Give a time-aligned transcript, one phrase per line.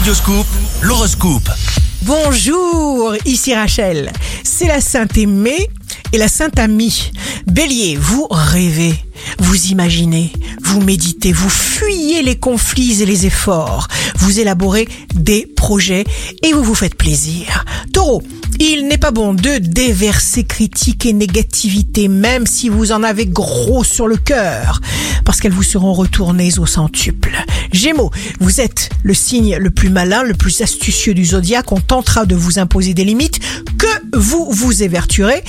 [0.00, 0.46] Radioscoop,
[0.80, 1.50] l'horoscope.
[2.04, 4.10] Bonjour, ici Rachel.
[4.44, 5.68] C'est la Sainte Aimée
[6.14, 7.12] et la Sainte Amie.
[7.46, 8.94] Bélier, vous rêvez,
[9.40, 10.32] vous imaginez,
[10.62, 13.88] vous méditez, vous fuyez les conflits et les efforts,
[14.20, 16.04] vous élaborez des projets
[16.42, 17.66] et vous vous faites plaisir.
[17.92, 18.22] Taureau,
[18.62, 23.84] il n'est pas bon de déverser critiques et négativité, même si vous en avez gros
[23.84, 24.82] sur le cœur,
[25.24, 27.32] parce qu'elles vous seront retournées au centuple.
[27.72, 31.72] Gémeaux, vous êtes le signe le plus malin, le plus astucieux du zodiaque.
[31.72, 33.40] On tentera de vous imposer des limites
[33.78, 35.42] que vous vous évertuerez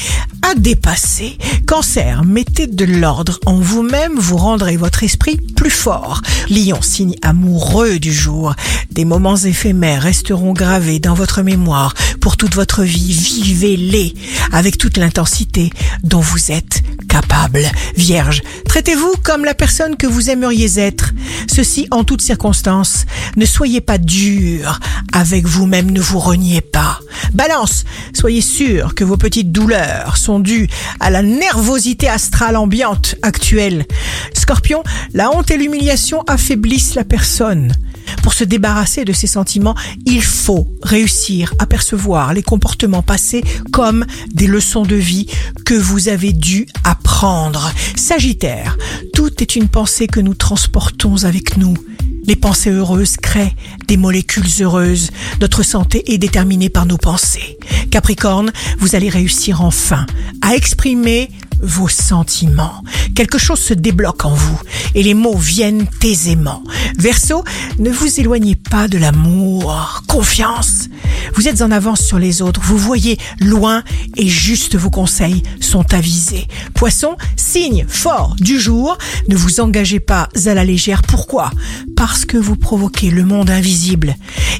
[0.55, 1.37] dépasser.
[1.67, 6.21] Cancer, mettez de l'ordre en vous-même, vous rendrez votre esprit plus fort.
[6.49, 8.53] Lion, signe amoureux du jour.
[8.91, 13.13] Des moments éphémères resteront gravés dans votre mémoire pour toute votre vie.
[13.13, 14.13] Vivez-les
[14.51, 15.71] avec toute l'intensité
[16.03, 17.63] dont vous êtes capable.
[17.95, 21.13] Vierge, traitez-vous comme la personne que vous aimeriez être.
[21.47, 23.05] Ceci en toutes circonstances.
[23.37, 24.79] Ne soyez pas dur
[25.13, 26.99] avec vous-même, ne vous reniez pas.
[27.33, 30.67] Balance, soyez sûr que vos petites douleurs sont dues
[30.99, 33.85] à la nervosité astrale ambiante actuelle.
[34.33, 37.71] Scorpion, la honte et l'humiliation affaiblissent la personne.
[38.23, 39.75] Pour se débarrasser de ces sentiments,
[40.05, 45.27] il faut réussir à percevoir les comportements passés comme des leçons de vie
[45.65, 47.71] que vous avez dû apprendre.
[47.95, 48.77] Sagittaire,
[49.13, 51.75] tout est une pensée que nous transportons avec nous.
[52.27, 53.55] Les pensées heureuses créent
[53.87, 55.09] des molécules heureuses.
[55.39, 57.57] Notre santé est déterminée par nos pensées.
[57.91, 60.05] Capricorne, vous allez réussir enfin
[60.41, 61.29] à exprimer
[61.61, 62.83] vos sentiments.
[63.15, 64.59] Quelque chose se débloque en vous
[64.95, 66.63] et les mots viennent aisément.
[66.97, 67.43] Verseau,
[67.79, 70.01] ne vous éloignez pas de l'amour.
[70.07, 70.89] Confiance.
[71.35, 72.61] Vous êtes en avance sur les autres.
[72.61, 73.83] Vous voyez loin
[74.17, 76.47] et juste vos conseils sont avisés.
[76.73, 78.97] Poisson, signe fort du jour.
[79.29, 81.01] Ne vous engagez pas à la légère.
[81.03, 81.51] Pourquoi?
[81.95, 84.15] Parce que vous provoquez le monde invisible.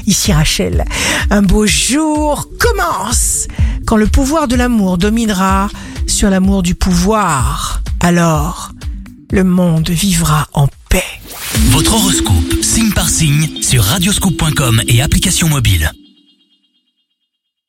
[0.06, 0.86] Ici Rachel,
[1.30, 3.48] un beau jour commence
[3.86, 5.70] quand le pouvoir de l'amour dominera
[6.22, 8.74] sur l'amour du pouvoir, alors
[9.32, 11.04] le monde vivra en paix.
[11.72, 15.92] Votre horoscope, signe par signe, sur radioscoop.com et application mobile.